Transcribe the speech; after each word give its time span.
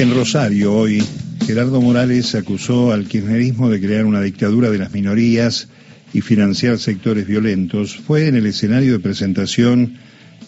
En 0.00 0.14
Rosario 0.14 0.72
hoy, 0.72 1.02
Gerardo 1.46 1.78
Morales 1.82 2.34
acusó 2.34 2.90
al 2.90 3.06
kirchnerismo 3.06 3.68
de 3.68 3.82
crear 3.82 4.06
una 4.06 4.22
dictadura 4.22 4.70
de 4.70 4.78
las 4.78 4.92
minorías 4.92 5.68
y 6.14 6.22
financiar 6.22 6.78
sectores 6.78 7.26
violentos. 7.26 7.96
Fue 7.96 8.26
en 8.26 8.34
el 8.34 8.46
escenario 8.46 8.92
de 8.92 9.00
presentación 9.00 9.98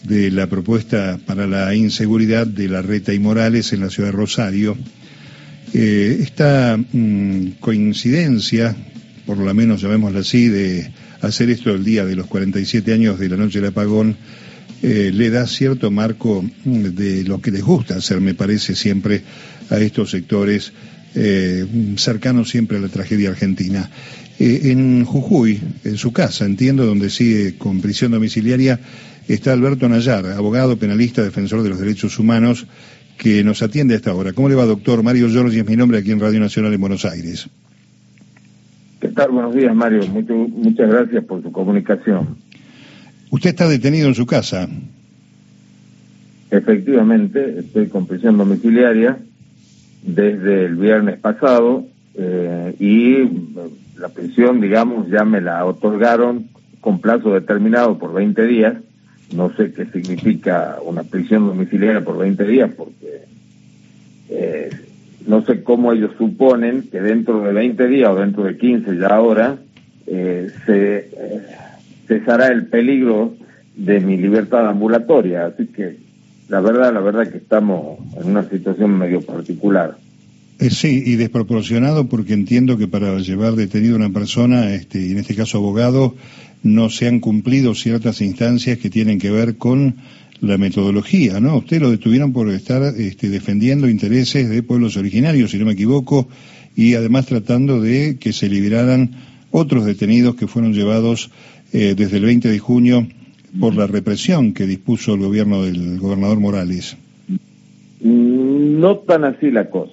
de 0.01 0.31
la 0.31 0.47
propuesta 0.47 1.19
para 1.23 1.45
la 1.45 1.75
inseguridad 1.75 2.47
de 2.47 2.67
la 2.67 2.81
Reta 2.81 3.13
y 3.13 3.19
Morales 3.19 3.73
en 3.73 3.81
la 3.81 3.91
ciudad 3.91 4.09
de 4.09 4.17
Rosario. 4.17 4.75
Eh, 5.71 6.17
esta 6.21 6.75
mm, 6.75 7.59
coincidencia, 7.59 8.75
por 9.27 9.37
lo 9.37 9.53
menos 9.53 9.81
llamémosla 9.81 10.21
así, 10.21 10.47
de 10.47 10.91
hacer 11.21 11.51
esto 11.51 11.69
el 11.69 11.83
día 11.83 12.05
de 12.05 12.15
los 12.15 12.25
47 12.25 12.91
años 12.91 13.19
de 13.19 13.29
la 13.29 13.37
noche 13.37 13.59
del 13.61 13.69
apagón, 13.69 14.17
eh, 14.83 15.11
le 15.13 15.29
da 15.29 15.47
cierto 15.47 15.91
marco 15.91 16.43
de 16.65 17.23
lo 17.23 17.39
que 17.39 17.51
les 17.51 17.63
gusta 17.63 17.95
hacer, 17.95 18.19
me 18.19 18.33
parece, 18.33 18.75
siempre 18.75 19.21
a 19.69 19.79
estos 19.79 20.11
sectores 20.11 20.73
eh, 21.15 21.65
cercanos 21.95 22.49
siempre 22.49 22.77
a 22.77 22.81
la 22.81 22.89
tragedia 22.89 23.29
argentina. 23.29 23.89
Eh, 24.39 24.71
en 24.71 25.05
Jujuy, 25.05 25.61
en 25.85 25.95
su 25.95 26.11
casa, 26.11 26.45
entiendo, 26.45 26.85
donde 26.85 27.09
sigue 27.09 27.57
con 27.57 27.79
prisión 27.79 28.11
domiciliaria, 28.11 28.79
está 29.29 29.53
Alberto 29.53 29.87
Nayar, 29.87 30.25
abogado 30.25 30.75
penalista, 30.75 31.23
defensor 31.23 31.63
de 31.63 31.69
los 31.69 31.79
derechos 31.79 32.19
humanos, 32.19 32.67
que 33.17 33.41
nos 33.41 33.61
atiende 33.61 33.93
a 33.93 33.97
esta 33.97 34.13
hora. 34.13 34.33
¿Cómo 34.33 34.49
le 34.49 34.55
va, 34.55 34.65
doctor? 34.65 35.01
Mario 35.01 35.29
Giorgi 35.29 35.59
es 35.59 35.67
mi 35.67 35.77
nombre 35.77 35.99
aquí 35.99 36.11
en 36.11 36.19
Radio 36.19 36.41
Nacional 36.41 36.73
en 36.73 36.81
Buenos 36.81 37.05
Aires. 37.05 37.47
¿Qué 38.99 39.09
tal? 39.09 39.31
Buenos 39.31 39.55
días, 39.55 39.73
Mario. 39.73 40.01
muchas 40.07 40.89
gracias 40.89 41.23
por 41.23 41.41
su 41.41 41.53
comunicación. 41.53 42.35
Usted 43.33 43.49
está 43.49 43.67
detenido 43.67 44.09
en 44.09 44.13
su 44.13 44.27
casa. 44.27 44.69
Efectivamente, 46.51 47.61
estoy 47.61 47.87
con 47.87 48.05
prisión 48.05 48.37
domiciliaria 48.37 49.17
desde 50.03 50.65
el 50.65 50.75
viernes 50.75 51.17
pasado 51.17 51.83
eh, 52.13 52.75
y 52.79 53.13
eh, 53.13 53.29
la 53.97 54.09
prisión, 54.09 54.61
digamos, 54.61 55.09
ya 55.09 55.25
me 55.25 55.41
la 55.41 55.65
otorgaron 55.65 56.47
con 56.79 57.01
plazo 57.01 57.33
determinado 57.33 57.97
por 57.97 58.13
20 58.13 58.45
días. 58.45 58.75
No 59.35 59.51
sé 59.55 59.73
qué 59.73 59.87
significa 59.87 60.77
una 60.85 61.01
prisión 61.01 61.47
domiciliaria 61.47 62.05
por 62.05 62.19
20 62.19 62.43
días 62.45 62.69
porque 62.77 63.23
eh, 64.29 64.69
no 65.25 65.43
sé 65.43 65.63
cómo 65.63 65.91
ellos 65.91 66.11
suponen 66.19 66.83
que 66.83 67.01
dentro 67.01 67.41
de 67.41 67.51
20 67.51 67.87
días 67.87 68.11
o 68.11 68.15
dentro 68.15 68.43
de 68.43 68.57
15 68.59 68.95
ya 68.95 69.07
ahora 69.07 69.57
se 70.05 71.09
cesará 72.07 72.47
el 72.47 72.67
peligro 72.67 73.35
de 73.75 73.99
mi 73.99 74.17
libertad 74.17 74.67
ambulatoria. 74.67 75.47
Así 75.47 75.67
que 75.67 75.97
la 76.49 76.61
verdad, 76.61 76.93
la 76.93 76.99
verdad 76.99 77.31
que 77.31 77.37
estamos 77.37 77.99
en 78.15 78.29
una 78.29 78.47
situación 78.47 78.97
medio 78.97 79.21
particular. 79.21 79.97
Eh, 80.59 80.69
sí, 80.69 81.03
y 81.05 81.15
desproporcionado 81.15 82.07
porque 82.07 82.33
entiendo 82.33 82.77
que 82.77 82.87
para 82.87 83.17
llevar 83.17 83.53
detenido 83.53 83.95
a 83.95 83.97
una 83.97 84.09
persona, 84.11 84.73
este, 84.73 85.11
en 85.11 85.17
este 85.17 85.35
caso 85.35 85.57
abogado, 85.57 86.15
no 86.61 86.89
se 86.89 87.07
han 87.07 87.19
cumplido 87.19 87.75
ciertas 87.75 88.21
instancias 88.21 88.77
que 88.77 88.89
tienen 88.89 89.19
que 89.19 89.31
ver 89.31 89.57
con 89.57 89.95
la 90.41 90.57
metodología, 90.57 91.39
¿no? 91.39 91.57
Usted 91.57 91.81
lo 91.81 91.89
detuvieron 91.89 92.33
por 92.33 92.49
estar 92.49 92.83
este, 92.97 93.29
defendiendo 93.29 93.89
intereses 93.89 94.49
de 94.49 94.63
pueblos 94.63 94.97
originarios, 94.97 95.51
si 95.51 95.57
no 95.57 95.65
me 95.65 95.73
equivoco, 95.73 96.27
y 96.75 96.95
además 96.95 97.25
tratando 97.25 97.81
de 97.81 98.17
que 98.19 98.33
se 98.33 98.49
liberaran 98.49 99.11
otros 99.51 99.85
detenidos 99.85 100.35
que 100.35 100.47
fueron 100.47 100.73
llevados 100.73 101.31
eh, 101.73 101.95
desde 101.97 102.17
el 102.17 102.25
20 102.25 102.49
de 102.49 102.59
junio 102.59 103.07
por 103.59 103.75
la 103.75 103.87
represión 103.87 104.53
que 104.53 104.67
dispuso 104.67 105.15
el 105.15 105.21
gobierno 105.21 105.63
del 105.63 105.99
gobernador 105.99 106.39
Morales. 106.39 106.95
Mm, 107.99 108.79
no 108.79 108.97
tan 108.99 109.23
así 109.23 109.49
la 109.49 109.71
cosa. 109.71 109.91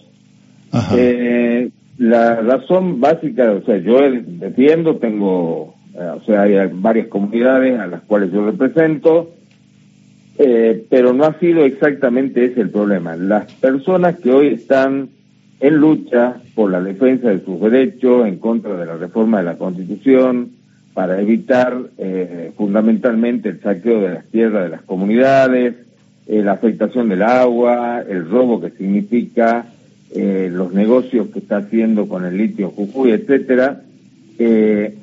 Eh, 0.95 1.71
la 1.97 2.37
razón 2.43 3.01
básica, 3.01 3.51
o 3.53 3.65
sea, 3.65 3.79
yo 3.79 3.99
defiendo, 4.13 4.97
tengo, 4.97 5.75
eh, 5.95 6.11
o 6.17 6.23
sea, 6.25 6.43
hay 6.43 6.55
varias 6.71 7.09
comunidades 7.09 7.81
a 7.81 7.87
las 7.87 8.03
cuales 8.03 8.31
yo 8.31 8.45
represento, 8.45 9.35
pero 10.89 11.13
no 11.15 11.25
ha 11.25 11.39
sido 11.39 11.65
exactamente 11.65 12.45
ese 12.45 12.61
el 12.61 12.71
problema. 12.71 13.17
Las 13.17 13.53
personas 13.55 14.19
que 14.19 14.31
hoy 14.31 14.49
están 14.49 15.09
en 15.61 15.77
lucha 15.77 16.37
por 16.55 16.71
la 16.71 16.83
defensa 16.83 17.29
de 17.29 17.45
sus 17.45 17.61
derechos, 17.61 18.27
en 18.27 18.39
contra 18.39 18.77
de 18.77 18.87
la 18.87 18.97
reforma 18.97 19.39
de 19.39 19.45
la 19.45 19.59
Constitución, 19.59 20.60
para 20.95 21.21
evitar 21.21 21.77
eh, 21.99 22.53
fundamentalmente 22.57 23.49
el 23.49 23.61
saqueo 23.61 24.01
de 24.01 24.15
las 24.15 24.25
tierras 24.27 24.65
de 24.65 24.71
las 24.71 24.83
comunidades, 24.83 25.75
eh, 26.27 26.43
la 26.43 26.53
afectación 26.53 27.09
del 27.09 27.23
agua, 27.23 28.03
el 28.09 28.29
robo 28.29 28.61
que 28.61 28.71
significa 28.71 29.67
eh, 30.15 30.51
los 30.53 30.73
negocios 30.73 31.29
que 31.29 31.39
está 31.39 31.59
haciendo 31.59 32.09
con 32.09 32.25
el 32.25 32.37
litio 32.37 32.71
Jujuy, 32.71 33.13
etcétera, 33.13 33.83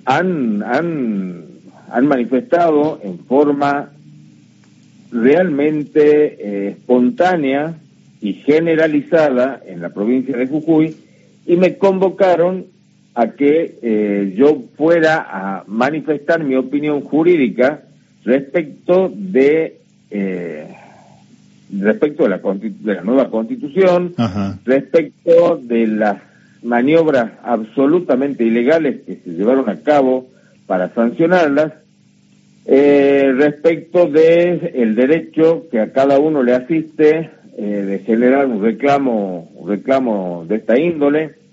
han, 0.06 0.64
han, 0.64 1.44
han 1.92 2.08
manifestado 2.08 3.00
en 3.04 3.20
forma 3.20 3.92
realmente 5.12 6.70
espontánea 6.70 7.76
y 8.20 8.34
generalizada 8.34 9.62
en 9.64 9.84
la 9.84 9.90
provincia 9.90 10.36
de 10.36 10.48
Jujuy 10.48 10.96
y 11.46 11.56
me 11.56 11.78
convocaron 11.78 12.66
a 13.18 13.30
que 13.32 13.80
eh, 13.82 14.36
yo 14.38 14.66
fuera 14.78 15.26
a 15.28 15.64
manifestar 15.66 16.44
mi 16.44 16.56
opinión 16.56 17.02
jurídica 17.02 17.82
respecto 18.24 19.12
de 19.12 19.80
eh, 20.12 20.68
respecto 21.74 22.24
de 22.26 22.30
la, 22.30 22.38
de 22.38 22.94
la 22.94 23.02
nueva 23.02 23.32
constitución, 23.32 24.14
respecto 24.66 25.60
de 25.60 25.88
las 25.88 26.22
maniobras 26.62 27.32
absolutamente 27.42 28.44
ilegales 28.44 29.02
que 29.08 29.16
se 29.16 29.32
llevaron 29.32 29.68
a 29.68 29.82
cabo 29.82 30.28
para 30.68 30.94
sancionarlas, 30.94 31.74
eh, 32.68 33.34
respecto 33.36 34.06
de 34.06 34.74
el 34.76 34.94
derecho 34.94 35.66
que 35.72 35.80
a 35.80 35.92
cada 35.92 36.20
uno 36.20 36.44
le 36.44 36.54
asiste 36.54 37.32
de 37.58 38.04
generar 38.06 38.46
un 38.46 38.62
reclamo, 38.62 39.50
un 39.56 39.68
reclamo 39.68 40.46
de 40.48 40.58
esta 40.58 40.78
índole, 40.80 41.47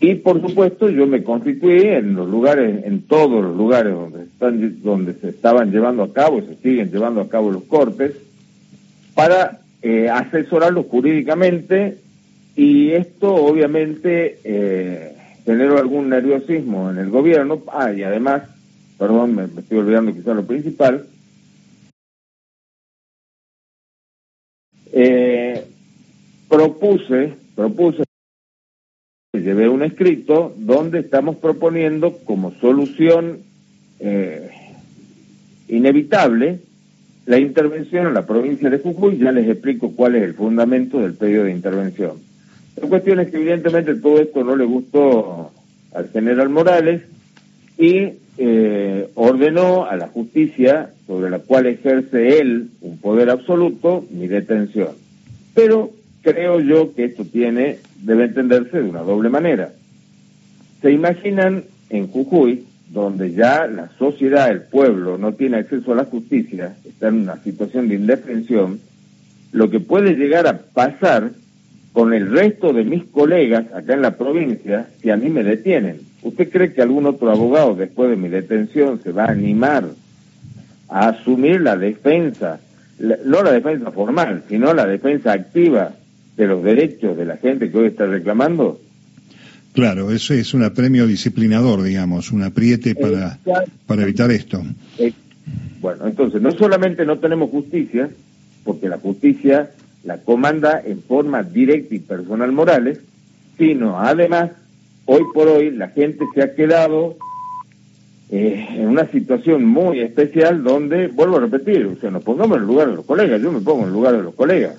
y 0.00 0.14
por 0.16 0.40
supuesto 0.40 0.88
yo 0.88 1.06
me 1.06 1.24
constituí 1.24 1.80
en 1.80 2.14
los 2.14 2.28
lugares, 2.28 2.84
en 2.84 3.02
todos 3.02 3.42
los 3.42 3.56
lugares 3.56 3.92
donde, 3.92 4.22
están, 4.24 4.82
donde 4.82 5.14
se 5.14 5.30
estaban 5.30 5.72
llevando 5.72 6.04
a 6.04 6.12
cabo, 6.12 6.40
se 6.40 6.54
siguen 6.56 6.90
llevando 6.90 7.20
a 7.20 7.28
cabo 7.28 7.50
los 7.50 7.64
cortes, 7.64 8.14
para 9.14 9.60
eh, 9.82 10.08
asesorarlos 10.08 10.86
jurídicamente 10.86 11.98
y 12.54 12.92
esto 12.92 13.34
obviamente 13.34 14.38
eh, 14.44 15.16
generó 15.44 15.78
algún 15.78 16.08
nerviosismo 16.08 16.90
en 16.90 16.98
el 16.98 17.10
gobierno. 17.10 17.62
Ah, 17.72 17.92
y 17.92 18.04
además, 18.04 18.42
perdón, 18.98 19.34
me, 19.34 19.44
estoy 19.44 19.78
olvidando 19.78 20.12
quizá 20.12 20.34
lo 20.34 20.46
principal, 20.46 21.06
eh, 24.92 25.64
propuse, 26.48 27.34
propuse 27.56 28.07
llevé 29.48 29.66
un 29.66 29.82
escrito 29.82 30.52
donde 30.58 30.98
estamos 30.98 31.36
proponiendo 31.36 32.18
como 32.26 32.52
solución 32.60 33.38
eh, 33.98 34.50
inevitable 35.68 36.58
la 37.24 37.38
intervención 37.38 38.08
en 38.08 38.14
la 38.14 38.26
provincia 38.26 38.68
de 38.68 38.78
Jujuy. 38.78 39.16
Ya 39.16 39.32
les 39.32 39.48
explico 39.48 39.92
cuál 39.96 40.16
es 40.16 40.22
el 40.24 40.34
fundamento 40.34 41.00
del 41.00 41.14
pedido 41.14 41.44
de 41.44 41.52
intervención. 41.52 42.18
La 42.76 42.88
cuestión 42.88 43.20
es 43.20 43.30
que 43.30 43.38
evidentemente 43.38 43.94
todo 43.94 44.20
esto 44.20 44.44
no 44.44 44.54
le 44.54 44.66
gustó 44.66 45.50
al 45.94 46.10
general 46.10 46.50
Morales 46.50 47.04
y 47.78 48.18
eh, 48.36 49.08
ordenó 49.14 49.86
a 49.86 49.96
la 49.96 50.08
justicia, 50.08 50.90
sobre 51.06 51.30
la 51.30 51.38
cual 51.38 51.66
ejerce 51.66 52.38
él 52.38 52.68
un 52.82 52.98
poder 52.98 53.30
absoluto, 53.30 54.04
mi 54.10 54.26
detención. 54.26 54.90
Pero 55.54 55.90
creo 56.32 56.60
yo 56.60 56.94
que 56.94 57.04
esto 57.04 57.24
tiene, 57.24 57.78
debe 58.02 58.24
entenderse 58.24 58.82
de 58.82 58.90
una 58.90 59.00
doble 59.00 59.28
manera. 59.28 59.72
Se 60.82 60.92
imaginan 60.92 61.64
en 61.90 62.08
Jujuy, 62.08 62.64
donde 62.90 63.32
ya 63.32 63.66
la 63.66 63.90
sociedad, 63.98 64.50
el 64.50 64.62
pueblo, 64.62 65.18
no 65.18 65.32
tiene 65.34 65.58
acceso 65.58 65.92
a 65.92 65.96
la 65.96 66.04
justicia, 66.04 66.76
está 66.84 67.08
en 67.08 67.22
una 67.22 67.42
situación 67.42 67.88
de 67.88 67.96
indefensión, 67.96 68.80
lo 69.52 69.70
que 69.70 69.80
puede 69.80 70.14
llegar 70.14 70.46
a 70.46 70.58
pasar 70.58 71.32
con 71.92 72.12
el 72.12 72.30
resto 72.30 72.72
de 72.72 72.84
mis 72.84 73.04
colegas 73.04 73.64
acá 73.74 73.94
en 73.94 74.02
la 74.02 74.16
provincia 74.16 74.88
si 75.02 75.10
a 75.10 75.16
mí 75.16 75.30
me 75.30 75.42
detienen. 75.42 76.00
¿Usted 76.22 76.50
cree 76.50 76.72
que 76.72 76.82
algún 76.82 77.06
otro 77.06 77.30
abogado 77.30 77.74
después 77.74 78.10
de 78.10 78.16
mi 78.16 78.28
detención 78.28 79.00
se 79.02 79.12
va 79.12 79.24
a 79.24 79.32
animar 79.32 79.84
a 80.88 81.08
asumir 81.08 81.60
la 81.60 81.76
defensa, 81.76 82.60
no 82.98 83.42
la 83.42 83.52
defensa 83.52 83.90
formal, 83.90 84.44
sino 84.48 84.72
la 84.74 84.86
defensa 84.86 85.32
activa 85.32 85.92
de 86.38 86.46
los 86.46 86.62
derechos 86.62 87.16
de 87.16 87.26
la 87.26 87.36
gente 87.36 87.70
que 87.70 87.76
hoy 87.76 87.88
está 87.88 88.06
reclamando? 88.06 88.80
Claro, 89.74 90.10
eso 90.10 90.32
es 90.32 90.54
un 90.54 90.62
apremio 90.62 91.06
disciplinador, 91.06 91.82
digamos, 91.82 92.32
un 92.32 92.42
apriete 92.42 92.94
para, 92.94 93.38
para 93.86 94.02
evitar 94.02 94.30
esto. 94.30 94.62
bueno, 95.80 96.06
entonces, 96.06 96.40
no 96.40 96.52
solamente 96.52 97.04
no 97.04 97.18
tenemos 97.18 97.50
justicia, 97.50 98.08
porque 98.64 98.88
la 98.88 98.98
justicia 98.98 99.70
la 100.04 100.18
comanda 100.18 100.80
en 100.84 101.02
forma 101.02 101.42
directa 101.42 101.94
y 101.94 101.98
personal 101.98 102.52
Morales, 102.52 103.00
sino 103.58 103.98
además, 103.98 104.52
hoy 105.06 105.22
por 105.34 105.48
hoy 105.48 105.72
la 105.72 105.88
gente 105.88 106.24
se 106.34 106.42
ha 106.42 106.54
quedado 106.54 107.16
eh, 108.30 108.64
en 108.70 108.88
una 108.88 109.06
situación 109.10 109.64
muy 109.64 110.00
especial 110.00 110.62
donde, 110.62 111.08
vuelvo 111.08 111.38
a 111.38 111.40
repetir, 111.40 111.84
o 111.86 112.00
sea, 112.00 112.10
nos 112.10 112.22
pongamos 112.22 112.56
en 112.56 112.62
el 112.62 112.68
lugar 112.68 112.90
de 112.90 112.96
los 112.96 113.04
colegas, 113.04 113.42
yo 113.42 113.50
me 113.50 113.60
pongo 113.60 113.80
en 113.80 113.88
el 113.88 113.92
lugar 113.92 114.16
de 114.16 114.22
los 114.22 114.34
colegas, 114.34 114.76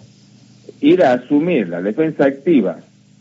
ir 0.82 1.04
a 1.04 1.14
asumir 1.14 1.68
la 1.68 1.82
defensa 1.82 2.26
activa, 2.26 2.78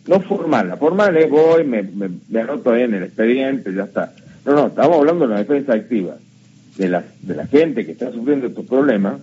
no 0.07 0.21
formal, 0.21 0.69
la 0.69 0.77
formal 0.77 1.17
es 1.17 1.31
voy, 1.31 1.65
me, 1.65 2.41
anoto 2.41 2.75
en 2.75 2.95
el 2.95 3.05
expediente, 3.05 3.75
ya 3.75 3.85
está. 3.85 4.13
No, 4.45 4.55
no, 4.55 4.67
estamos 4.69 4.99
hablando 4.99 5.27
de 5.27 5.35
la 5.35 5.41
defensa 5.41 5.75
activa, 5.75 6.17
de 6.77 6.89
la, 6.89 7.05
de 7.23 7.35
la 7.35 7.47
gente 7.47 7.85
que 7.85 7.93
está 7.93 8.11
sufriendo 8.11 8.47
estos 8.47 8.65
problemas. 8.65 9.21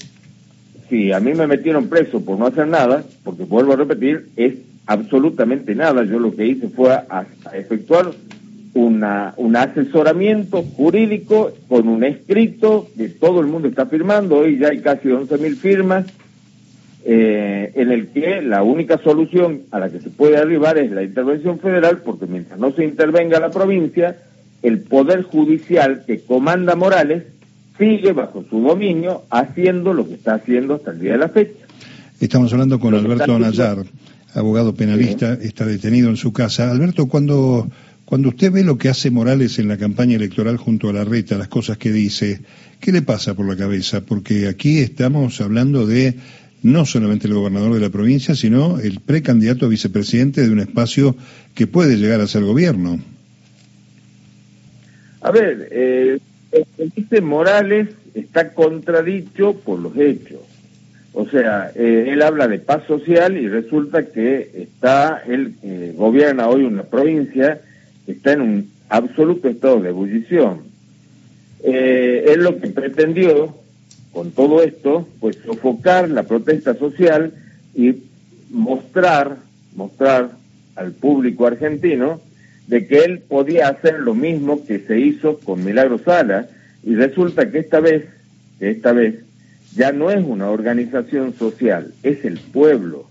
Si 0.89 1.11
a 1.11 1.19
mí 1.19 1.33
me 1.33 1.47
metieron 1.47 1.87
preso 1.87 2.23
por 2.23 2.37
no 2.37 2.45
hacer 2.45 2.67
nada, 2.67 3.03
porque 3.23 3.43
vuelvo 3.43 3.73
a 3.73 3.77
repetir, 3.77 4.29
es 4.35 4.53
absolutamente 4.85 5.73
nada. 5.73 6.03
Yo 6.03 6.19
lo 6.19 6.35
que 6.35 6.45
hice 6.45 6.67
fue 6.67 6.91
a 6.91 7.25
efectuar 7.53 8.11
una, 8.75 9.33
un 9.37 9.55
asesoramiento 9.55 10.61
jurídico 10.61 11.51
con 11.67 11.87
un 11.87 12.03
escrito 12.03 12.87
que 12.95 13.07
todo 13.09 13.39
el 13.39 13.47
mundo 13.47 13.69
está 13.69 13.85
firmando, 13.85 14.37
hoy 14.37 14.59
ya 14.59 14.67
hay 14.67 14.79
casi 14.79 15.07
11.000 15.07 15.55
firmas, 15.55 16.05
eh, 17.07 17.71
en 17.75 17.91
el 17.91 18.07
que 18.07 18.41
la 18.41 18.63
única 18.63 18.97
solución 18.97 19.61
a 19.69 19.77
la 19.79 19.89
que 19.89 20.01
se 20.01 20.09
puede 20.09 20.37
arribar 20.37 20.79
es 20.79 20.91
la 20.91 21.03
intervención 21.03 21.59
federal, 21.59 22.01
porque 22.03 22.25
mientras 22.25 22.59
no 22.59 22.71
se 22.71 22.83
intervenga 22.83 23.39
la 23.39 23.51
provincia, 23.51 24.17
el 24.63 24.79
Poder 24.79 25.21
Judicial 25.21 26.03
que 26.07 26.21
comanda 26.21 26.75
Morales 26.75 27.23
sigue 27.77 28.11
bajo 28.11 28.43
su 28.49 28.59
dominio 28.59 29.23
haciendo 29.29 29.93
lo 29.93 30.07
que 30.07 30.15
está 30.15 30.33
haciendo 30.33 30.75
hasta 30.75 30.91
el 30.91 30.99
día 30.99 31.11
de 31.11 31.17
la 31.19 31.29
fecha. 31.29 31.53
Estamos 32.19 32.51
hablando 32.53 32.79
con 32.79 32.95
Alberto 32.95 33.37
Nayar, 33.37 33.83
abogado 34.33 34.73
penalista, 34.73 35.33
está 35.33 35.65
detenido 35.65 36.09
en 36.09 36.17
su 36.17 36.33
casa. 36.33 36.71
Alberto, 36.71 37.07
cuando 37.07 37.67
cuando 38.05 38.29
usted 38.29 38.51
ve 38.51 38.63
lo 38.63 38.77
que 38.77 38.89
hace 38.89 39.09
Morales 39.09 39.57
en 39.57 39.67
la 39.67 39.77
campaña 39.77 40.15
electoral 40.15 40.57
junto 40.57 40.89
a 40.89 40.93
la 40.93 41.03
reta, 41.03 41.37
las 41.37 41.47
cosas 41.47 41.77
que 41.77 41.91
dice, 41.91 42.41
¿qué 42.79 42.91
le 42.91 43.01
pasa 43.01 43.33
por 43.33 43.47
la 43.47 43.55
cabeza? 43.55 44.01
Porque 44.01 44.47
aquí 44.47 44.77
estamos 44.77 45.41
hablando 45.41 45.87
de 45.87 46.15
no 46.65 46.83
solamente 46.83 47.27
el 47.27 47.35
gobernador 47.35 47.75
de 47.75 47.79
la 47.79 47.91
provincia, 47.91 48.33
sino 48.33 48.79
el 48.79 48.99
precandidato 48.99 49.67
a 49.67 49.69
vicepresidente 49.69 50.41
de 50.41 50.49
un 50.49 50.59
espacio 50.59 51.15
que 51.53 51.67
puede 51.67 51.95
llegar 51.95 52.21
a 52.21 52.27
ser 52.27 52.43
gobierno. 52.43 52.99
A 55.21 55.29
ver, 55.29 55.67
eh, 55.69 56.17
el 56.51 57.07
que 57.07 57.21
Morales 57.21 57.89
está 58.15 58.51
contradicho 58.53 59.53
por 59.53 59.77
los 59.77 59.95
hechos. 59.95 60.39
O 61.13 61.27
sea, 61.27 61.71
eh, 61.75 62.07
él 62.07 62.23
habla 62.23 62.47
de 62.47 62.57
paz 62.57 62.83
social 62.87 63.37
y 63.37 63.47
resulta 63.47 64.07
que 64.07 64.49
está, 64.55 65.21
él 65.27 65.53
eh, 65.61 65.93
gobierna 65.95 66.49
hoy 66.49 66.63
una 66.63 66.83
provincia 66.83 67.61
está 68.07 68.33
en 68.33 68.41
un 68.41 68.71
absoluto 68.89 69.49
estado 69.49 69.81
de 69.81 69.89
ebullición. 69.89 70.61
Eh, 71.63 72.25
él 72.29 72.41
lo 72.41 72.59
que 72.59 72.69
pretendió 72.69 73.55
con 74.15 74.31
todo 74.31 74.63
esto, 74.63 75.05
pues 75.19 75.37
sofocar 75.45 76.09
la 76.09 76.23
protesta 76.23 76.73
social 76.75 77.33
y 77.75 77.95
mostrar, 78.49 79.39
mostrar 79.75 80.29
al 80.77 80.93
público 80.93 81.45
argentino 81.45 82.21
de 82.67 82.87
que 82.87 82.99
él 82.99 83.19
podía 83.19 83.67
hacer 83.67 83.99
lo 83.99 84.15
mismo 84.15 84.65
que 84.65 84.79
se 84.79 85.01
hizo 85.01 85.37
con 85.39 85.65
Milagro 85.65 85.97
Sala 85.97 86.47
y 86.81 86.95
resulta 86.95 87.51
que 87.51 87.59
esta 87.59 87.81
vez, 87.81 88.05
esta 88.61 88.93
vez 88.93 89.15
ya 89.75 89.91
no 89.91 90.09
es 90.09 90.23
una 90.25 90.49
organización 90.49 91.33
social, 91.33 91.93
es 92.01 92.23
el 92.23 92.39
pueblo 92.39 93.09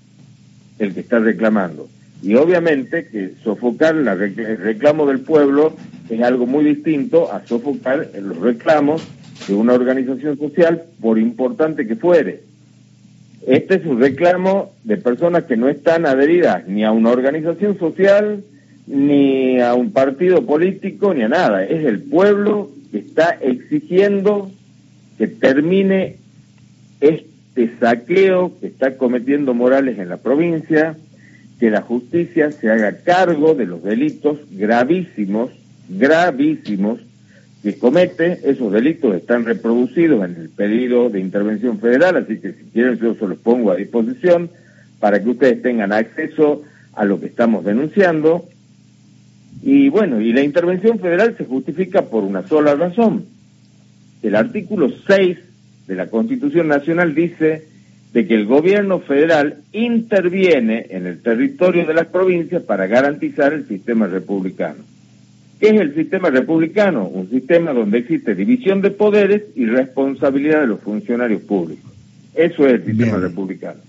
el 0.79 0.95
que 0.95 1.01
está 1.01 1.19
reclamando. 1.19 1.87
Y 2.23 2.37
obviamente 2.37 3.09
que 3.09 3.33
sofocar 3.45 3.95
el 3.95 4.57
reclamo 4.57 5.07
del 5.07 5.21
pueblo 5.21 5.77
es 6.09 6.23
algo 6.23 6.47
muy 6.47 6.65
distinto 6.65 7.31
a 7.31 7.45
sofocar 7.47 8.09
los 8.19 8.39
reclamos 8.39 9.07
de 9.49 9.55
una 9.55 9.75
organización 9.75 10.39
social, 10.39 10.85
por 11.01 11.19
importante 11.19 11.87
que 11.87 11.97
fuere. 11.97 12.43
Este 13.47 13.75
es 13.75 13.85
un 13.85 14.01
reclamo 14.01 14.73
de 14.85 14.97
personas 14.97 15.45
que 15.45 15.57
no 15.57 15.69
están 15.69 16.07
adheridas 16.07 16.67
ni 16.67 16.85
a 16.85 16.93
una 16.93 17.11
organización 17.11 17.79
social, 17.79 18.43
ni 18.87 19.61
a 19.61 19.75
un 19.75 19.93
partido 19.93 20.45
político, 20.45 21.13
ni 21.13 21.23
a 21.23 21.29
nada. 21.29 21.65
Es 21.65 21.85
el 21.85 22.01
pueblo 22.01 22.71
que 22.91 22.99
está 22.99 23.37
exigiendo 23.41 24.51
que 25.19 25.29
termine 25.29 26.17
este 27.01 27.71
saqueo 27.79 28.59
que 28.61 28.67
está 28.67 28.97
cometiendo 28.97 29.55
Morales 29.55 29.99
en 29.99 30.09
la 30.09 30.17
provincia, 30.17 30.97
que 31.61 31.71
la 31.71 31.83
justicia 31.83 32.51
se 32.51 32.71
haga 32.71 32.99
cargo 32.99 33.55
de 33.55 33.67
los 33.67 33.83
delitos 33.83 34.39
gravísimos, 34.51 35.51
gravísimos, 35.89 37.01
que 37.65 37.79
comete. 37.79 38.41
Esos 38.45 38.71
delitos 38.71 39.15
están 39.15 39.47
reproducidos 39.47 40.23
en 40.23 40.37
el 40.37 40.51
pedido 40.51 41.09
de 41.09 41.19
intervención 41.19 41.81
federal, 41.81 42.19
así 42.19 42.39
que 42.39 42.53
si 42.53 42.65
quieren 42.65 42.99
yo 42.99 43.15
se 43.15 43.27
los 43.27 43.39
pongo 43.39 43.71
a 43.73 43.77
disposición 43.77 44.51
para 45.01 45.23
que 45.23 45.31
ustedes 45.31 45.63
tengan 45.63 45.91
acceso 45.91 46.63
a 46.93 47.07
lo 47.07 47.19
que 47.19 47.27
estamos 47.27 47.65
denunciando. 47.65 48.47
Y 49.63 49.89
bueno, 49.89 50.21
y 50.21 50.35
la 50.35 50.43
intervención 50.43 50.99
federal 50.99 51.37
se 51.39 51.47
justifica 51.47 52.03
por 52.03 52.23
una 52.23 52.47
sola 52.47 52.75
razón. 52.75 53.25
El 54.23 54.37
artículo 54.37 54.91
6 55.07 55.39
de 55.87 55.95
la 55.95 56.09
Constitución 56.09 56.69
Nacional 56.69 57.15
dice 57.15 57.65
de 58.13 58.27
que 58.27 58.35
el 58.35 58.45
gobierno 58.45 59.01
federal 59.01 59.57
interviene 59.73 60.87
en 60.91 61.07
el 61.07 61.23
territorio 61.23 61.87
de 61.87 61.95
las 61.95 62.09
provincias 62.09 62.63
para 62.63 62.87
garantizar 62.87 63.55
el 63.55 63.67
sistema 63.67 64.07
republicano. 64.07 64.94
¿Qué 65.65 65.71
es 65.71 65.81
el 65.81 65.95
sistema 65.95 66.29
republicano? 66.29 67.07
Un 67.07 67.31
sistema 67.31 67.73
donde 67.73 67.97
existe 67.97 68.35
división 68.35 68.83
de 68.83 68.91
poderes 68.91 69.45
y 69.57 69.65
responsabilidad 69.65 70.61
de 70.61 70.67
los 70.67 70.81
funcionarios 70.81 71.41
públicos. 71.41 71.91
Eso 72.35 72.67
es 72.67 72.75
el 72.75 72.85
sistema 72.85 73.17
republicano. 73.17 73.81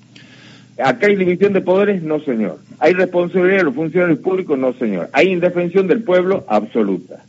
¿Acá 0.81 1.07
hay 1.07 1.17
división 1.17 1.51
de 1.51 1.59
poderes? 1.59 2.01
No, 2.01 2.21
señor. 2.21 2.59
¿Hay 2.79 2.93
responsabilidad 2.93 3.57
de 3.57 3.63
los 3.65 3.75
funcionarios 3.75 4.19
públicos? 4.19 4.57
No, 4.57 4.71
señor. 4.75 5.09
¿Hay 5.11 5.27
indefensión 5.27 5.85
del 5.89 6.01
pueblo? 6.03 6.45
Absoluta. 6.47 7.25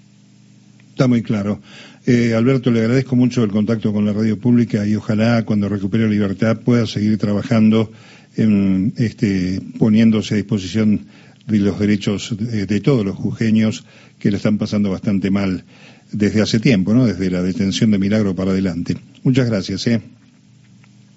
Está 0.91 1.09
muy 1.09 1.25
claro. 1.25 1.59
Eh, 2.07 2.33
Alberto, 2.33 2.71
le 2.71 2.83
agradezco 2.83 3.17
mucho 3.17 3.43
el 3.43 3.51
contacto 3.51 3.93
con 3.93 4.05
la 4.05 4.13
radio 4.13 4.39
pública 4.39 4.87
y 4.87 4.95
ojalá 4.95 5.43
cuando 5.45 5.69
recupere 5.69 6.09
libertad 6.09 6.61
pueda 6.65 6.87
seguir 6.87 7.19
trabajando, 7.19 7.91
en, 8.37 8.93
este, 8.97 9.61
poniéndose 9.77 10.35
a 10.35 10.37
disposición 10.37 11.01
de 11.47 11.59
los 11.59 11.79
derechos 11.79 12.35
de, 12.39 12.81
todos 12.81 13.05
los 13.05 13.17
jujeños 13.17 13.85
que 14.19 14.31
le 14.31 14.37
están 14.37 14.59
pasando 14.59 14.91
bastante 14.91 15.31
mal 15.31 15.65
desde 16.13 16.43
hace 16.43 16.61
tiempo, 16.61 16.95
¿no? 16.95 17.07
Desde 17.07 17.31
la 17.31 17.43
detención 17.43 17.91
de 17.91 17.99
Milagro 17.99 18.35
para 18.35 18.51
adelante. 18.51 18.97
Muchas 19.23 19.49
gracias, 19.49 19.87
¿eh? 19.87 20.01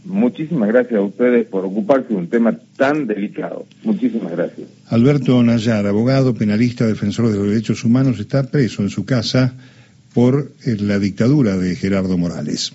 Muchísimas 0.05 0.69
gracias 0.69 0.99
a 0.99 1.03
ustedes 1.03 1.47
por 1.47 1.65
ocuparse 1.65 2.09
de 2.09 2.15
un 2.15 2.27
tema 2.27 2.57
tan 2.77 3.05
delicado. 3.05 3.65
Muchísimas 3.83 4.31
gracias. 4.31 4.67
Alberto 4.87 5.41
Nayar, 5.43 5.85
abogado, 5.85 6.33
penalista, 6.33 6.87
defensor 6.87 7.29
de 7.29 7.37
los 7.37 7.47
derechos 7.47 7.83
humanos, 7.83 8.19
está 8.19 8.43
preso 8.43 8.81
en 8.81 8.89
su 8.89 9.05
casa 9.05 9.53
por 10.13 10.51
la 10.65 10.99
dictadura 10.99 11.57
de 11.57 11.75
Gerardo 11.75 12.17
Morales. 12.17 12.73